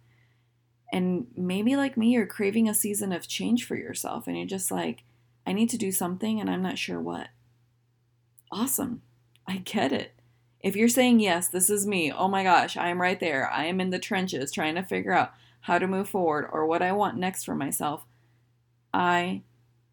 And 0.94 1.28
maybe, 1.36 1.76
like 1.76 1.98
me, 1.98 2.14
you're 2.14 2.26
craving 2.26 2.70
a 2.70 2.74
season 2.74 3.12
of 3.12 3.28
change 3.28 3.66
for 3.66 3.76
yourself 3.76 4.28
and 4.28 4.38
you're 4.38 4.48
just 4.48 4.72
like, 4.72 5.04
I 5.46 5.52
need 5.52 5.70
to 5.72 5.78
do 5.78 5.92
something 5.92 6.40
and 6.40 6.50
I'm 6.50 6.62
not 6.62 6.78
sure 6.78 7.02
what. 7.02 7.28
Awesome. 8.50 9.02
I 9.46 9.58
get 9.58 9.92
it. 9.92 10.14
If 10.62 10.78
you're 10.78 10.88
saying, 10.88 11.20
yes, 11.20 11.50
this 11.50 11.70
is 11.70 11.86
me, 11.86 12.10
oh 12.10 12.30
my 12.30 12.44
gosh, 12.44 12.78
I 12.78 12.88
am 12.88 13.02
right 13.02 13.20
there. 13.20 13.52
I 13.52 13.66
am 13.66 13.82
in 13.82 13.90
the 13.90 14.00
trenches 14.00 14.54
trying 14.54 14.76
to 14.76 14.84
figure 14.84 15.12
out 15.12 15.34
how 15.60 15.80
to 15.80 15.86
move 15.86 16.08
forward 16.08 16.48
or 16.50 16.66
what 16.66 16.82
I 16.82 16.94
want 16.94 17.18
next 17.18 17.44
for 17.44 17.56
myself, 17.56 18.06
I 18.94 19.42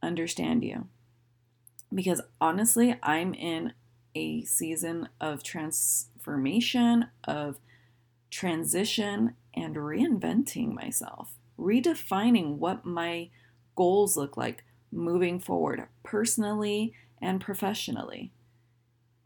understand 0.01 0.63
you. 0.63 0.87
Because 1.93 2.21
honestly, 2.41 2.97
I'm 3.03 3.35
in 3.35 3.73
a 4.15 4.45
season 4.45 5.09
of 5.21 5.43
transformation, 5.43 7.07
of 7.25 7.59
transition, 8.31 9.35
and 9.55 9.77
reinventing 9.77 10.73
myself, 10.73 11.35
redefining 11.59 12.57
what 12.57 12.85
my 12.85 13.31
goals 13.77 14.17
look 14.17 14.37
like 14.37 14.65
moving 14.91 15.39
forward, 15.41 15.87
personally 16.03 16.93
and 17.21 17.41
professionally. 17.41 18.33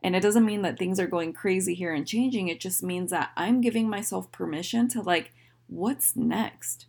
And 0.03 0.15
it 0.15 0.21
doesn't 0.21 0.47
mean 0.47 0.63
that 0.63 0.79
things 0.79 1.01
are 1.01 1.07
going 1.09 1.33
crazy 1.33 1.75
here 1.75 1.93
and 1.93 2.07
changing. 2.07 2.49
It 2.49 2.61
just 2.61 2.83
means 2.83 3.11
that 3.11 3.31
I'm 3.37 3.61
giving 3.61 3.89
myself 3.91 4.31
permission 4.31 4.89
to, 4.91 5.03
like, 5.03 5.33
what's 5.67 6.15
next? 6.15 6.87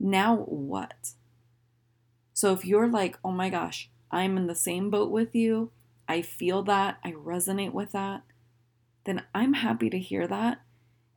Now 0.00 0.36
what? 0.36 1.12
So 2.32 2.52
if 2.52 2.64
you're 2.64 2.88
like, 2.88 3.18
oh 3.24 3.32
my 3.32 3.50
gosh, 3.50 3.90
I'm 4.10 4.36
in 4.36 4.46
the 4.46 4.54
same 4.54 4.90
boat 4.90 5.10
with 5.10 5.34
you, 5.34 5.70
I 6.08 6.22
feel 6.22 6.62
that, 6.64 6.98
I 7.04 7.12
resonate 7.12 7.72
with 7.72 7.92
that, 7.92 8.22
then 9.04 9.22
I'm 9.34 9.54
happy 9.54 9.90
to 9.90 9.98
hear 9.98 10.26
that. 10.26 10.62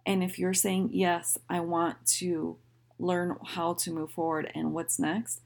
And 0.05 0.23
if 0.23 0.37
you're 0.37 0.53
saying, 0.53 0.89
yes, 0.93 1.37
I 1.49 1.59
want 1.61 2.05
to 2.17 2.57
learn 2.99 3.37
how 3.45 3.73
to 3.73 3.91
move 3.91 4.11
forward 4.11 4.51
and 4.53 4.73
what's 4.73 4.99
next, 4.99 5.41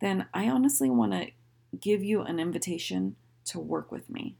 then 0.00 0.26
I 0.34 0.48
honestly 0.48 0.90
want 0.90 1.12
to 1.12 1.30
give 1.80 2.02
you 2.02 2.22
an 2.22 2.38
invitation 2.38 3.16
to 3.46 3.58
work 3.58 3.90
with 3.90 4.10
me. 4.10 4.36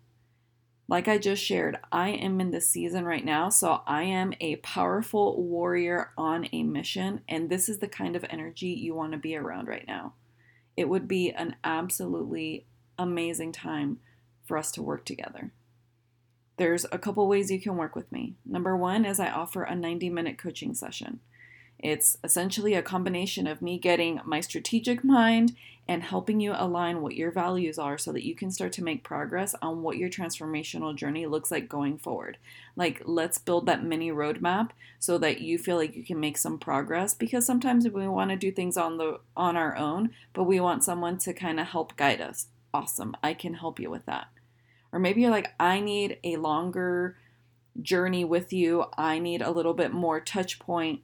Like 0.88 1.08
I 1.08 1.16
just 1.16 1.42
shared, 1.42 1.78
I 1.90 2.10
am 2.10 2.40
in 2.40 2.50
this 2.50 2.68
season 2.68 3.04
right 3.04 3.24
now, 3.24 3.48
so 3.48 3.82
I 3.86 4.02
am 4.02 4.34
a 4.40 4.56
powerful 4.56 5.40
warrior 5.42 6.10
on 6.18 6.48
a 6.52 6.62
mission, 6.64 7.22
and 7.28 7.48
this 7.48 7.68
is 7.68 7.78
the 7.78 7.88
kind 7.88 8.14
of 8.14 8.26
energy 8.28 8.68
you 8.68 8.94
want 8.94 9.12
to 9.12 9.18
be 9.18 9.36
around 9.36 9.68
right 9.68 9.86
now 9.86 10.12
it 10.76 10.88
would 10.88 11.06
be 11.06 11.30
an 11.30 11.56
absolutely 11.64 12.66
amazing 12.98 13.52
time 13.52 13.98
for 14.44 14.56
us 14.56 14.70
to 14.72 14.82
work 14.82 15.04
together. 15.04 15.52
There's 16.56 16.86
a 16.92 16.98
couple 16.98 17.26
ways 17.28 17.50
you 17.50 17.60
can 17.60 17.76
work 17.76 17.96
with 17.96 18.10
me. 18.12 18.34
Number 18.44 18.76
one 18.76 19.04
is 19.04 19.18
I 19.18 19.30
offer 19.30 19.62
a 19.62 19.74
90 19.74 20.10
minute 20.10 20.38
coaching 20.38 20.74
session. 20.74 21.20
It's 21.78 22.16
essentially 22.22 22.74
a 22.74 22.82
combination 22.82 23.46
of 23.48 23.60
me 23.60 23.78
getting 23.78 24.20
my 24.24 24.40
strategic 24.40 25.02
mind 25.02 25.56
and 25.88 26.04
helping 26.04 26.38
you 26.38 26.54
align 26.56 27.02
what 27.02 27.16
your 27.16 27.32
values 27.32 27.76
are 27.76 27.98
so 27.98 28.12
that 28.12 28.24
you 28.24 28.36
can 28.36 28.52
start 28.52 28.72
to 28.72 28.84
make 28.84 29.02
progress 29.02 29.54
on 29.60 29.82
what 29.82 29.96
your 29.96 30.08
transformational 30.08 30.94
journey 30.94 31.26
looks 31.26 31.50
like 31.50 31.68
going 31.68 31.98
forward. 31.98 32.38
Like, 32.76 33.02
let's 33.04 33.38
build 33.38 33.66
that 33.66 33.82
mini 33.82 34.12
roadmap 34.12 34.70
so 35.00 35.18
that 35.18 35.40
you 35.40 35.58
feel 35.58 35.76
like 35.76 35.96
you 35.96 36.04
can 36.04 36.20
make 36.20 36.38
some 36.38 36.58
progress 36.58 37.14
because 37.14 37.44
sometimes 37.44 37.88
we 37.88 38.06
want 38.06 38.30
to 38.30 38.36
do 38.36 38.52
things 38.52 38.76
on 38.76 38.98
the 38.98 39.18
on 39.36 39.56
our 39.56 39.76
own, 39.76 40.10
but 40.32 40.44
we 40.44 40.60
want 40.60 40.84
someone 40.84 41.18
to 41.18 41.32
kind 41.32 41.58
of 41.58 41.66
help 41.66 41.96
guide 41.96 42.20
us. 42.20 42.46
Awesome. 42.74 43.16
I 43.22 43.34
can 43.34 43.54
help 43.54 43.78
you 43.78 43.90
with 43.90 44.06
that. 44.06 44.28
Or 44.92 44.98
maybe 44.98 45.22
you're 45.22 45.30
like, 45.30 45.52
I 45.58 45.80
need 45.80 46.18
a 46.24 46.36
longer 46.36 47.16
journey 47.80 48.24
with 48.24 48.52
you. 48.52 48.84
I 48.96 49.18
need 49.18 49.42
a 49.42 49.50
little 49.50 49.74
bit 49.74 49.92
more 49.92 50.20
touch 50.20 50.58
point 50.58 51.00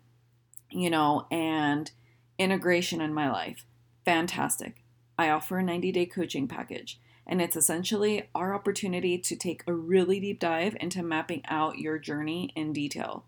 you 0.71 0.91
know, 0.91 1.27
and 1.31 1.91
integration 2.39 3.01
in 3.01 3.15
my 3.15 3.31
life. 3.31 3.65
Fantastic. 4.05 4.85
I 5.19 5.31
offer 5.31 5.59
a 5.59 5.63
90 5.63 5.93
day 5.93 6.07
coaching 6.07 6.47
package, 6.47 7.01
and 7.27 7.43
it's 7.43 7.57
essentially 7.57 8.29
our 8.35 8.55
opportunity 8.55 9.19
to 9.19 9.37
take 9.37 9.63
a 9.67 9.73
really 9.73 10.21
deep 10.21 10.41
dive 10.41 10.77
into 10.81 11.03
mapping 11.03 11.43
out 11.47 11.79
your 11.79 11.99
journey 11.99 12.53
in 12.55 12.73
detail. 12.73 13.25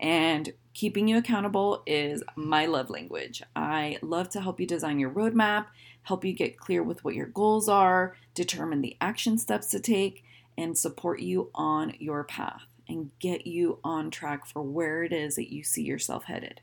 And 0.00 0.52
keeping 0.74 1.06
you 1.06 1.18
accountable 1.18 1.82
is 1.86 2.24
my 2.34 2.66
love 2.66 2.90
language. 2.90 3.42
I 3.54 3.98
love 4.02 4.30
to 4.30 4.40
help 4.40 4.58
you 4.58 4.66
design 4.66 4.98
your 4.98 5.10
roadmap, 5.10 5.66
help 6.02 6.24
you 6.24 6.32
get 6.32 6.58
clear 6.58 6.82
with 6.82 7.04
what 7.04 7.14
your 7.14 7.26
goals 7.26 7.68
are, 7.68 8.16
determine 8.34 8.80
the 8.80 8.96
action 9.00 9.36
steps 9.38 9.68
to 9.68 9.78
take, 9.78 10.24
and 10.56 10.76
support 10.76 11.20
you 11.20 11.50
on 11.54 11.94
your 11.98 12.24
path 12.24 12.66
and 12.88 13.10
get 13.20 13.46
you 13.46 13.78
on 13.84 14.10
track 14.10 14.46
for 14.46 14.62
where 14.62 15.04
it 15.04 15.12
is 15.12 15.36
that 15.36 15.52
you 15.52 15.62
see 15.62 15.82
yourself 15.82 16.24
headed. 16.24 16.60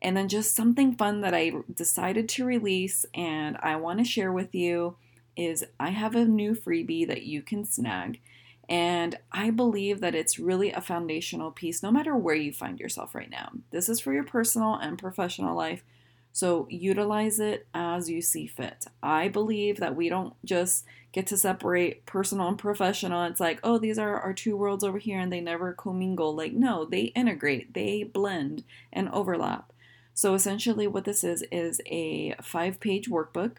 And 0.00 0.16
then 0.16 0.28
just 0.28 0.54
something 0.54 0.94
fun 0.94 1.20
that 1.22 1.34
I 1.34 1.52
decided 1.72 2.28
to 2.30 2.44
release 2.44 3.04
and 3.14 3.56
I 3.60 3.76
want 3.76 3.98
to 3.98 4.04
share 4.04 4.32
with 4.32 4.54
you 4.54 4.96
is 5.36 5.64
I 5.78 5.90
have 5.90 6.14
a 6.14 6.24
new 6.24 6.54
freebie 6.54 7.06
that 7.06 7.22
you 7.22 7.42
can 7.42 7.64
snag. 7.64 8.20
And 8.68 9.18
I 9.32 9.50
believe 9.50 10.00
that 10.00 10.14
it's 10.14 10.38
really 10.38 10.72
a 10.72 10.80
foundational 10.80 11.50
piece 11.50 11.82
no 11.82 11.90
matter 11.90 12.14
where 12.14 12.34
you 12.34 12.52
find 12.52 12.78
yourself 12.78 13.14
right 13.14 13.30
now. 13.30 13.50
This 13.70 13.88
is 13.88 13.98
for 14.00 14.12
your 14.12 14.24
personal 14.24 14.74
and 14.74 14.98
professional 14.98 15.56
life. 15.56 15.82
So 16.32 16.66
utilize 16.70 17.40
it 17.40 17.66
as 17.72 18.10
you 18.10 18.20
see 18.20 18.46
fit. 18.46 18.84
I 19.02 19.28
believe 19.28 19.78
that 19.78 19.96
we 19.96 20.08
don't 20.10 20.34
just 20.44 20.84
get 21.12 21.26
to 21.28 21.36
separate 21.38 22.04
personal 22.04 22.48
and 22.48 22.58
professional. 22.58 23.24
It's 23.24 23.40
like, 23.40 23.58
oh, 23.64 23.78
these 23.78 23.98
are 23.98 24.20
our 24.20 24.34
two 24.34 24.56
worlds 24.56 24.84
over 24.84 24.98
here 24.98 25.18
and 25.18 25.32
they 25.32 25.40
never 25.40 25.72
commingle. 25.72 26.36
Like, 26.36 26.52
no, 26.52 26.84
they 26.84 27.04
integrate, 27.16 27.72
they 27.72 28.02
blend 28.02 28.64
and 28.92 29.08
overlap. 29.08 29.72
So 30.12 30.34
essentially, 30.34 30.86
what 30.86 31.04
this 31.04 31.24
is 31.24 31.44
is 31.50 31.80
a 31.86 32.34
five 32.42 32.80
page 32.80 33.08
workbook 33.08 33.56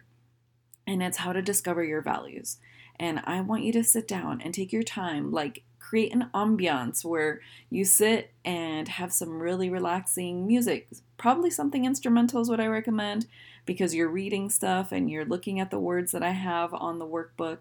and 0.86 1.02
it's 1.02 1.18
how 1.18 1.32
to 1.32 1.42
discover 1.42 1.82
your 1.82 2.02
values. 2.02 2.58
And 3.00 3.22
I 3.24 3.40
want 3.40 3.62
you 3.62 3.72
to 3.72 3.82
sit 3.82 4.06
down 4.06 4.42
and 4.42 4.52
take 4.52 4.74
your 4.74 4.82
time, 4.82 5.32
like 5.32 5.62
create 5.78 6.14
an 6.14 6.28
ambiance 6.34 7.02
where 7.02 7.40
you 7.70 7.82
sit 7.82 8.30
and 8.44 8.86
have 8.86 9.10
some 9.10 9.40
really 9.40 9.70
relaxing 9.70 10.46
music. 10.46 10.86
Probably 11.16 11.50
something 11.50 11.86
instrumental 11.86 12.42
is 12.42 12.50
what 12.50 12.60
I 12.60 12.66
recommend 12.66 13.26
because 13.64 13.94
you're 13.94 14.10
reading 14.10 14.50
stuff 14.50 14.92
and 14.92 15.10
you're 15.10 15.24
looking 15.24 15.58
at 15.58 15.70
the 15.70 15.78
words 15.78 16.12
that 16.12 16.22
I 16.22 16.32
have 16.32 16.74
on 16.74 16.98
the 16.98 17.06
workbook. 17.06 17.60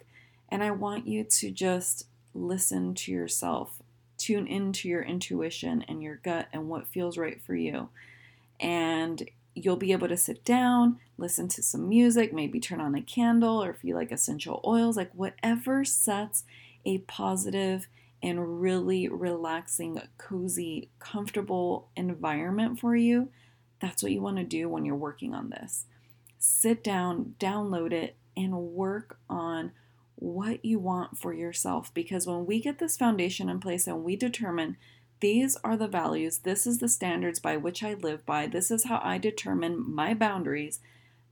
And 0.49 0.61
I 0.61 0.71
want 0.71 1.07
you 1.07 1.23
to 1.23 1.51
just 1.51 2.07
listen 2.33 2.93
to 2.95 3.11
yourself, 3.11 3.81
tune 4.17 4.45
into 4.45 4.89
your 4.89 5.03
intuition 5.03 5.85
and 5.87 6.03
your 6.03 6.17
gut 6.17 6.49
and 6.51 6.67
what 6.67 6.89
feels 6.89 7.17
right 7.17 7.41
for 7.41 7.55
you. 7.55 7.87
And 8.59 9.29
you'll 9.63 9.75
be 9.75 9.91
able 9.91 10.07
to 10.07 10.17
sit 10.17 10.43
down, 10.43 10.99
listen 11.17 11.47
to 11.49 11.63
some 11.63 11.87
music, 11.87 12.33
maybe 12.33 12.59
turn 12.59 12.81
on 12.81 12.95
a 12.95 13.01
candle, 13.01 13.63
or 13.63 13.69
if 13.69 13.83
you 13.83 13.95
like 13.95 14.11
essential 14.11 14.61
oils, 14.65 14.97
like 14.97 15.11
whatever 15.13 15.83
sets 15.85 16.43
a 16.85 16.99
positive 16.99 17.87
and 18.21 18.61
really 18.61 19.07
relaxing, 19.07 20.01
cozy, 20.17 20.89
comfortable 20.99 21.89
environment 21.95 22.79
for 22.79 22.95
you, 22.95 23.29
that's 23.79 24.03
what 24.03 24.11
you 24.11 24.21
want 24.21 24.37
to 24.37 24.43
do 24.43 24.67
when 24.67 24.85
you're 24.85 24.95
working 24.95 25.33
on 25.33 25.49
this. 25.49 25.85
Sit 26.37 26.83
down, 26.83 27.35
download 27.39 27.91
it, 27.91 28.15
and 28.35 28.53
work 28.55 29.19
on 29.29 29.71
what 30.15 30.63
you 30.65 30.79
want 30.79 31.17
for 31.17 31.33
yourself. 31.33 31.93
Because 31.93 32.27
when 32.27 32.45
we 32.45 32.59
get 32.59 32.79
this 32.79 32.97
foundation 32.97 33.49
in 33.49 33.59
place 33.59 33.87
and 33.87 34.03
we 34.03 34.15
determine 34.15 34.77
these 35.19 35.57
are 35.63 35.75
the 35.77 35.87
values, 35.87 36.39
this 36.39 36.65
is 36.65 36.79
the 36.79 36.89
standards 36.89 37.39
by 37.39 37.57
which 37.57 37.83
I 37.83 37.93
live 37.93 38.25
by, 38.25 38.47
this 38.47 38.71
is 38.71 38.85
how 38.85 39.01
I 39.03 39.17
determine 39.17 39.93
my 39.93 40.13
boundaries, 40.13 40.79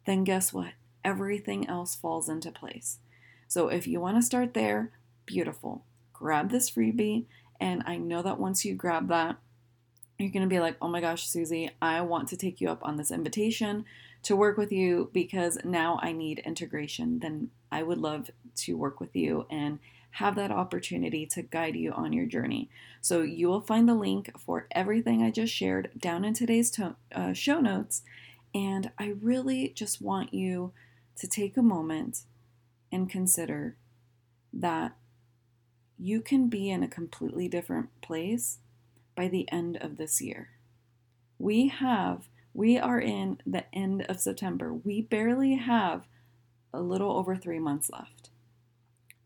then 0.05 0.23
guess 0.23 0.51
what? 0.51 0.73
Everything 1.03 1.67
else 1.67 1.95
falls 1.95 2.27
into 2.27 2.51
place. 2.51 2.99
So 3.47 3.69
if 3.69 3.87
you 3.87 4.01
want 4.01 4.17
to 4.17 4.21
start 4.21 4.53
there, 4.53 4.91
beautiful 5.25 5.83
grab 6.17 6.49
this 6.49 6.71
freebie. 6.71 7.25
And 7.59 7.83
I 7.85 7.97
know 7.97 8.21
that 8.21 8.39
once 8.39 8.65
you 8.65 8.75
grab 8.75 9.07
that, 9.09 9.37
you're 10.17 10.31
going 10.31 10.43
to 10.43 10.49
be 10.49 10.59
like, 10.59 10.75
oh 10.81 10.87
my 10.87 10.99
gosh, 10.99 11.27
Susie, 11.27 11.69
I 11.81 12.01
want 12.01 12.27
to 12.29 12.37
take 12.37 12.59
you 12.59 12.69
up 12.69 12.83
on 12.83 12.97
this 12.97 13.11
invitation 13.11 13.85
to 14.23 14.35
work 14.35 14.57
with 14.57 14.71
you 14.71 15.11
because 15.13 15.59
now 15.63 15.99
I 16.01 16.11
need 16.11 16.39
integration. 16.39 17.19
Then 17.19 17.51
I 17.71 17.83
would 17.83 17.97
love 17.97 18.29
to 18.55 18.77
work 18.77 18.99
with 18.99 19.15
you 19.15 19.45
and 19.49 19.79
have 20.11 20.35
that 20.35 20.51
opportunity 20.51 21.25
to 21.27 21.41
guide 21.43 21.75
you 21.75 21.91
on 21.91 22.13
your 22.13 22.25
journey. 22.25 22.69
So 23.01 23.21
you 23.21 23.47
will 23.47 23.61
find 23.61 23.87
the 23.87 23.93
link 23.93 24.31
for 24.39 24.67
everything 24.71 25.21
I 25.21 25.29
just 25.29 25.53
shared 25.53 25.91
down 25.99 26.25
in 26.25 26.33
today's 26.33 26.71
to- 26.71 26.95
uh, 27.11 27.33
show 27.33 27.59
notes. 27.59 28.01
And 28.53 28.91
I 28.97 29.13
really 29.21 29.69
just 29.75 30.01
want 30.01 30.33
you 30.33 30.71
to 31.17 31.27
take 31.27 31.57
a 31.57 31.61
moment 31.61 32.23
and 32.91 33.09
consider 33.09 33.75
that 34.53 34.95
you 35.99 36.21
can 36.21 36.47
be 36.47 36.69
in 36.69 36.83
a 36.83 36.87
completely 36.87 37.47
different 37.47 37.89
place 38.01 38.59
by 39.15 39.27
the 39.27 39.51
end 39.51 39.77
of 39.77 39.97
this 39.97 40.21
year. 40.21 40.49
We 41.37 41.67
have, 41.67 42.27
we 42.53 42.77
are 42.77 42.99
in 42.99 43.39
the 43.45 43.65
end 43.75 44.03
of 44.03 44.19
September. 44.19 44.73
We 44.73 45.01
barely 45.01 45.55
have 45.55 46.07
a 46.77 46.81
little 46.81 47.11
over 47.17 47.35
three 47.35 47.59
months 47.59 47.89
left. 47.89 48.29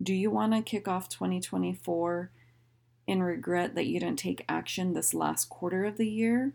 Do 0.02 0.14
you 0.14 0.32
want 0.32 0.54
to 0.54 0.62
kick 0.62 0.88
off 0.88 1.10
2024 1.10 2.32
in 3.06 3.22
regret 3.22 3.76
that 3.76 3.86
you 3.86 4.00
didn't 4.00 4.20
take 4.20 4.46
action 4.48 4.94
this 4.94 5.14
last 5.14 5.50
quarter 5.50 5.86
of 5.86 5.98
the 5.98 6.10
year? 6.10 6.54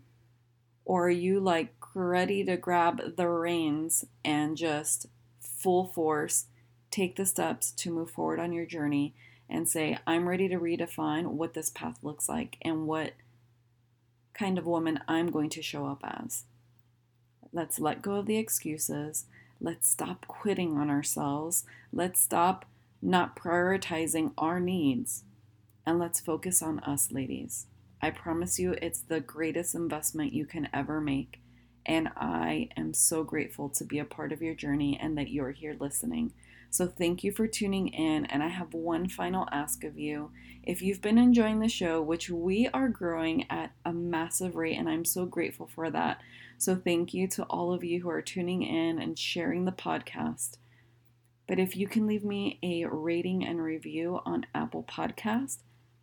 Or 0.84 1.06
are 1.06 1.10
you 1.10 1.38
like 1.38 1.74
ready 1.94 2.44
to 2.44 2.56
grab 2.56 3.16
the 3.16 3.28
reins 3.28 4.04
and 4.24 4.56
just 4.56 5.06
full 5.40 5.86
force 5.86 6.46
take 6.90 7.16
the 7.16 7.26
steps 7.26 7.72
to 7.72 7.90
move 7.90 8.10
forward 8.10 8.40
on 8.40 8.52
your 8.52 8.64
journey 8.64 9.14
and 9.50 9.68
say, 9.68 9.98
I'm 10.06 10.28
ready 10.28 10.48
to 10.48 10.58
redefine 10.58 11.26
what 11.26 11.54
this 11.54 11.70
path 11.70 11.98
looks 12.02 12.28
like 12.28 12.56
and 12.62 12.86
what 12.86 13.12
kind 14.32 14.58
of 14.58 14.66
woman 14.66 15.00
I'm 15.06 15.30
going 15.30 15.50
to 15.50 15.62
show 15.62 15.86
up 15.86 16.02
as. 16.04 16.44
Let's 17.52 17.78
let 17.78 18.02
go 18.02 18.14
of 18.14 18.26
the 18.26 18.38
excuses. 18.38 19.26
Let's 19.60 19.88
stop 19.88 20.26
quitting 20.26 20.76
on 20.76 20.90
ourselves. 20.90 21.64
Let's 21.92 22.20
stop 22.20 22.66
not 23.02 23.36
prioritizing 23.36 24.32
our 24.36 24.60
needs. 24.60 25.25
And 25.84 25.98
let's 25.98 26.20
focus 26.20 26.62
on 26.62 26.80
us, 26.80 27.12
ladies. 27.12 27.66
I 28.02 28.10
promise 28.10 28.58
you, 28.58 28.76
it's 28.82 29.00
the 29.00 29.20
greatest 29.20 29.75
investment 29.75 30.32
you 30.32 30.44
can 30.44 30.68
ever 30.72 31.00
make. 31.00 31.40
And 31.87 32.09
I 32.16 32.69
am 32.76 32.93
so 32.93 33.23
grateful 33.23 33.69
to 33.71 33.85
be 33.85 34.00
a 34.00 34.05
part 34.05 34.33
of 34.33 34.43
your 34.43 34.55
journey 34.55 34.99
and 35.00 35.16
that 35.16 35.31
you're 35.31 35.52
here 35.52 35.76
listening. 35.78 36.33
So, 36.69 36.88
thank 36.88 37.23
you 37.23 37.31
for 37.31 37.47
tuning 37.47 37.88
in. 37.88 38.26
And 38.26 38.43
I 38.43 38.49
have 38.49 38.75
one 38.75 39.09
final 39.09 39.49
ask 39.52 39.85
of 39.85 39.97
you. 39.97 40.33
If 40.64 40.83
you've 40.83 41.00
been 41.00 41.16
enjoying 41.16 41.61
the 41.61 41.69
show, 41.69 42.02
which 42.02 42.28
we 42.28 42.69
are 42.75 42.88
growing 42.88 43.47
at 43.49 43.73
a 43.85 43.93
massive 43.93 44.57
rate, 44.57 44.76
and 44.76 44.88
I'm 44.88 45.05
so 45.05 45.26
grateful 45.26 45.69
for 45.69 45.90
that. 45.90 46.21
So, 46.59 46.75
thank 46.75 47.14
you 47.14 47.28
to 47.28 47.45
all 47.45 47.73
of 47.73 47.85
you 47.85 48.02
who 48.02 48.11
are 48.11 48.21
tuning 48.21 48.62
in 48.62 49.00
and 49.00 49.16
sharing 49.16 49.64
the 49.64 49.73
podcast. 49.73 50.57
But 51.47 51.61
if 51.61 51.76
you 51.76 51.87
can 51.87 52.09
leave 52.09 52.25
me 52.25 52.59
a 52.62 52.87
rating 52.87 53.47
and 53.47 53.62
review 53.62 54.21
on 54.26 54.47
Apple 54.52 54.83
Podcast, 54.83 55.59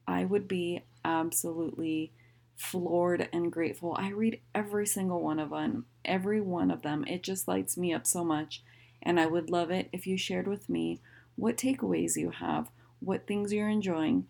I 0.08 0.24
would 0.24 0.48
be 0.48 0.84
absolutely 1.04 2.14
floored 2.56 3.30
and 3.34 3.52
grateful. 3.52 3.96
I 3.98 4.10
read 4.10 4.40
every 4.54 4.86
single 4.86 5.22
one 5.22 5.40
of 5.40 5.50
them, 5.50 5.86
every 6.06 6.42
one 6.42 6.72
of 6.72 6.82
them. 6.82 7.04
It 7.08 7.24
just 7.24 7.48
lights 7.48 7.78
me 7.78 7.94
up 7.94 8.06
so 8.06 8.24
much. 8.24 8.64
And 9.02 9.20
I 9.20 9.26
would 9.26 9.50
love 9.50 9.70
it 9.72 9.90
if 9.92 10.08
you 10.08 10.18
shared 10.18 10.48
with 10.48 10.70
me 10.70 11.02
what 11.36 11.58
takeaways 11.58 12.16
you 12.16 12.30
have, 12.30 12.70
what 13.00 13.28
things 13.28 13.52
you're 13.52 13.70
enjoying, 13.70 14.28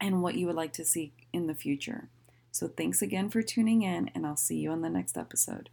and 0.00 0.22
what 0.22 0.34
you 0.34 0.46
would 0.46 0.56
like 0.56 0.72
to 0.72 0.84
see 0.84 1.12
in 1.32 1.46
the 1.46 1.54
future. 1.54 2.08
So 2.50 2.68
thanks 2.68 3.00
again 3.00 3.30
for 3.30 3.42
tuning 3.42 3.82
in, 3.82 4.10
and 4.14 4.26
I'll 4.26 4.36
see 4.36 4.56
you 4.56 4.70
on 4.70 4.82
the 4.82 4.90
next 4.90 5.16
episode. 5.16 5.70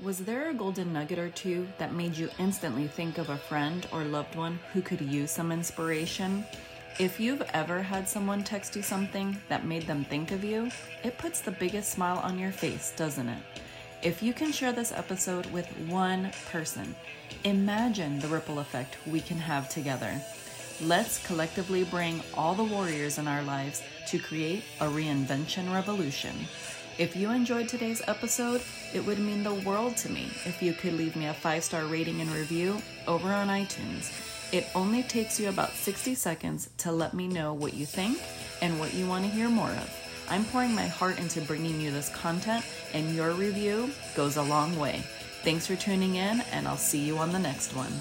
Was 0.00 0.18
there 0.18 0.50
a 0.50 0.54
golden 0.54 0.92
nugget 0.92 1.20
or 1.20 1.30
two 1.30 1.68
that 1.78 1.94
made 1.94 2.16
you 2.16 2.28
instantly 2.38 2.88
think 2.88 3.16
of 3.18 3.30
a 3.30 3.36
friend 3.36 3.86
or 3.92 4.02
loved 4.02 4.34
one 4.34 4.58
who 4.72 4.82
could 4.82 5.00
use 5.00 5.30
some 5.30 5.52
inspiration? 5.52 6.44
If 6.96 7.18
you've 7.18 7.42
ever 7.52 7.82
had 7.82 8.08
someone 8.08 8.44
text 8.44 8.76
you 8.76 8.82
something 8.82 9.36
that 9.48 9.66
made 9.66 9.82
them 9.82 10.04
think 10.04 10.30
of 10.30 10.44
you, 10.44 10.70
it 11.02 11.18
puts 11.18 11.40
the 11.40 11.50
biggest 11.50 11.90
smile 11.90 12.18
on 12.18 12.38
your 12.38 12.52
face, 12.52 12.92
doesn't 12.96 13.28
it? 13.28 13.42
If 14.00 14.22
you 14.22 14.32
can 14.32 14.52
share 14.52 14.72
this 14.72 14.92
episode 14.92 15.46
with 15.46 15.66
one 15.88 16.30
person, 16.52 16.94
imagine 17.42 18.20
the 18.20 18.28
ripple 18.28 18.60
effect 18.60 18.96
we 19.08 19.20
can 19.20 19.38
have 19.38 19.68
together. 19.68 20.20
Let's 20.80 21.24
collectively 21.26 21.82
bring 21.82 22.22
all 22.32 22.54
the 22.54 22.62
warriors 22.62 23.18
in 23.18 23.26
our 23.26 23.42
lives 23.42 23.82
to 24.08 24.20
create 24.20 24.62
a 24.80 24.86
reinvention 24.86 25.72
revolution. 25.74 26.46
If 26.96 27.16
you 27.16 27.30
enjoyed 27.30 27.68
today's 27.68 28.02
episode, 28.06 28.62
it 28.94 29.04
would 29.04 29.18
mean 29.18 29.42
the 29.42 29.54
world 29.54 29.96
to 29.96 30.08
me 30.12 30.26
if 30.44 30.62
you 30.62 30.72
could 30.72 30.92
leave 30.92 31.16
me 31.16 31.26
a 31.26 31.34
five 31.34 31.64
star 31.64 31.86
rating 31.86 32.20
and 32.20 32.30
review 32.30 32.80
over 33.08 33.32
on 33.32 33.48
iTunes. 33.48 34.12
It 34.54 34.68
only 34.72 35.02
takes 35.02 35.40
you 35.40 35.48
about 35.48 35.72
60 35.72 36.14
seconds 36.14 36.70
to 36.78 36.92
let 36.92 37.12
me 37.12 37.26
know 37.26 37.54
what 37.54 37.74
you 37.74 37.84
think 37.84 38.22
and 38.62 38.78
what 38.78 38.94
you 38.94 39.08
want 39.08 39.24
to 39.24 39.30
hear 39.32 39.48
more 39.48 39.70
of. 39.70 39.90
I'm 40.28 40.44
pouring 40.44 40.72
my 40.76 40.86
heart 40.86 41.18
into 41.18 41.40
bringing 41.40 41.80
you 41.80 41.90
this 41.90 42.08
content, 42.10 42.64
and 42.92 43.16
your 43.16 43.32
review 43.32 43.90
goes 44.14 44.36
a 44.36 44.42
long 44.44 44.78
way. 44.78 45.02
Thanks 45.42 45.66
for 45.66 45.74
tuning 45.74 46.14
in, 46.14 46.40
and 46.52 46.68
I'll 46.68 46.76
see 46.76 47.00
you 47.00 47.18
on 47.18 47.32
the 47.32 47.38
next 47.40 47.74
one. 47.74 47.92